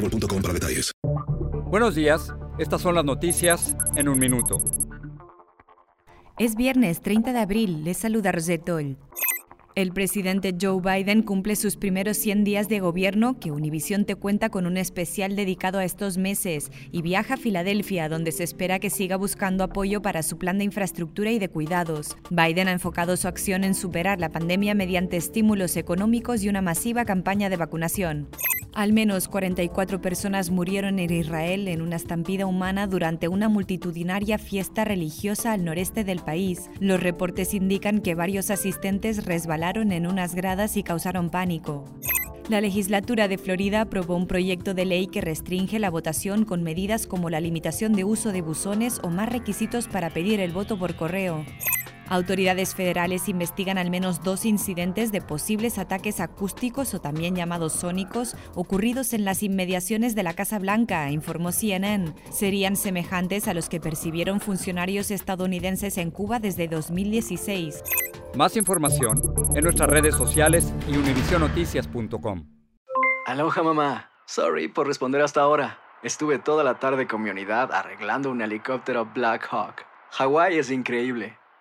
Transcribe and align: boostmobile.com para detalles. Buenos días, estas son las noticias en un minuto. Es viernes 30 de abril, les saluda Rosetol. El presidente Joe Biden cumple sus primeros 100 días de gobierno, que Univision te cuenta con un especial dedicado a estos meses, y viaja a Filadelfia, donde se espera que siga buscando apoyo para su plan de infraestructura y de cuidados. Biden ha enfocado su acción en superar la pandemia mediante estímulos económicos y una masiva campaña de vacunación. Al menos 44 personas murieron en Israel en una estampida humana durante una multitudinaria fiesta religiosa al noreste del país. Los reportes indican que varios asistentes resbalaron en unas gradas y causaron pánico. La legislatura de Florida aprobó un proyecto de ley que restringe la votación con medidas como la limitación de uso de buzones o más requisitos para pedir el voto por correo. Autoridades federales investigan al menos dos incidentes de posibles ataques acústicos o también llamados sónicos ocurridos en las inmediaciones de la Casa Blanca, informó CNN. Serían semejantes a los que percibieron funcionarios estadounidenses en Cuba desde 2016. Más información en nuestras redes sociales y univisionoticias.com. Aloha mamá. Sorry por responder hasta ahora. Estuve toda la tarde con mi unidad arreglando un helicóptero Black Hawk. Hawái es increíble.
boostmobile.com 0.00 0.42
para 0.42 0.54
detalles. 0.54 0.92
Buenos 1.66 1.94
días, 1.94 2.34
estas 2.58 2.80
son 2.80 2.94
las 2.94 3.04
noticias 3.04 3.76
en 3.96 4.08
un 4.08 4.18
minuto. 4.18 4.58
Es 6.38 6.56
viernes 6.56 7.02
30 7.02 7.32
de 7.32 7.38
abril, 7.38 7.84
les 7.84 7.98
saluda 7.98 8.32
Rosetol. 8.32 8.96
El 9.76 9.92
presidente 9.92 10.54
Joe 10.60 10.80
Biden 10.80 11.22
cumple 11.22 11.54
sus 11.54 11.76
primeros 11.76 12.16
100 12.16 12.42
días 12.42 12.68
de 12.68 12.80
gobierno, 12.80 13.38
que 13.38 13.52
Univision 13.52 14.04
te 14.04 14.16
cuenta 14.16 14.50
con 14.50 14.66
un 14.66 14.76
especial 14.76 15.36
dedicado 15.36 15.78
a 15.78 15.84
estos 15.84 16.18
meses, 16.18 16.72
y 16.90 17.02
viaja 17.02 17.34
a 17.34 17.36
Filadelfia, 17.36 18.08
donde 18.08 18.32
se 18.32 18.42
espera 18.42 18.80
que 18.80 18.90
siga 18.90 19.16
buscando 19.16 19.62
apoyo 19.62 20.02
para 20.02 20.24
su 20.24 20.38
plan 20.38 20.58
de 20.58 20.64
infraestructura 20.64 21.30
y 21.30 21.38
de 21.38 21.48
cuidados. 21.48 22.16
Biden 22.30 22.66
ha 22.66 22.72
enfocado 22.72 23.16
su 23.16 23.28
acción 23.28 23.62
en 23.62 23.74
superar 23.74 24.18
la 24.18 24.30
pandemia 24.30 24.74
mediante 24.74 25.16
estímulos 25.16 25.76
económicos 25.76 26.42
y 26.42 26.48
una 26.48 26.62
masiva 26.62 27.04
campaña 27.04 27.48
de 27.48 27.56
vacunación. 27.56 28.28
Al 28.72 28.92
menos 28.92 29.26
44 29.26 30.00
personas 30.00 30.50
murieron 30.50 31.00
en 31.00 31.12
Israel 31.12 31.66
en 31.66 31.82
una 31.82 31.96
estampida 31.96 32.46
humana 32.46 32.86
durante 32.86 33.26
una 33.26 33.48
multitudinaria 33.48 34.38
fiesta 34.38 34.84
religiosa 34.84 35.52
al 35.52 35.64
noreste 35.64 36.04
del 36.04 36.20
país. 36.20 36.70
Los 36.78 37.02
reportes 37.02 37.52
indican 37.52 38.00
que 38.00 38.14
varios 38.14 38.50
asistentes 38.50 39.24
resbalaron 39.24 39.90
en 39.90 40.06
unas 40.06 40.36
gradas 40.36 40.76
y 40.76 40.84
causaron 40.84 41.30
pánico. 41.30 41.84
La 42.48 42.60
legislatura 42.60 43.26
de 43.26 43.38
Florida 43.38 43.80
aprobó 43.80 44.16
un 44.16 44.26
proyecto 44.26 44.72
de 44.72 44.84
ley 44.84 45.08
que 45.08 45.20
restringe 45.20 45.78
la 45.78 45.90
votación 45.90 46.44
con 46.44 46.62
medidas 46.62 47.06
como 47.06 47.28
la 47.28 47.40
limitación 47.40 47.92
de 47.92 48.04
uso 48.04 48.32
de 48.32 48.42
buzones 48.42 49.00
o 49.02 49.08
más 49.08 49.28
requisitos 49.28 49.88
para 49.88 50.10
pedir 50.10 50.40
el 50.40 50.52
voto 50.52 50.78
por 50.78 50.94
correo. 50.94 51.44
Autoridades 52.10 52.74
federales 52.74 53.28
investigan 53.28 53.78
al 53.78 53.88
menos 53.88 54.24
dos 54.24 54.44
incidentes 54.44 55.12
de 55.12 55.20
posibles 55.20 55.78
ataques 55.78 56.18
acústicos 56.18 56.92
o 56.92 57.00
también 57.00 57.36
llamados 57.36 57.72
sónicos 57.72 58.34
ocurridos 58.56 59.12
en 59.12 59.24
las 59.24 59.44
inmediaciones 59.44 60.16
de 60.16 60.24
la 60.24 60.34
Casa 60.34 60.58
Blanca, 60.58 61.08
informó 61.12 61.52
CNN. 61.52 62.12
Serían 62.32 62.74
semejantes 62.74 63.46
a 63.46 63.54
los 63.54 63.68
que 63.68 63.78
percibieron 63.78 64.40
funcionarios 64.40 65.12
estadounidenses 65.12 65.98
en 65.98 66.10
Cuba 66.10 66.40
desde 66.40 66.66
2016. 66.66 67.84
Más 68.34 68.56
información 68.56 69.22
en 69.54 69.62
nuestras 69.62 69.88
redes 69.88 70.16
sociales 70.16 70.74
y 70.88 70.96
univisionoticias.com. 70.96 72.44
Aloha 73.26 73.62
mamá. 73.62 74.10
Sorry 74.26 74.66
por 74.66 74.88
responder 74.88 75.22
hasta 75.22 75.42
ahora. 75.42 75.78
Estuve 76.02 76.40
toda 76.40 76.64
la 76.64 76.80
tarde 76.80 77.06
con 77.06 77.22
mi 77.22 77.30
unidad 77.30 77.70
arreglando 77.72 78.32
un 78.32 78.42
helicóptero 78.42 79.06
Black 79.14 79.46
Hawk. 79.48 79.84
Hawái 80.10 80.58
es 80.58 80.72
increíble. 80.72 81.38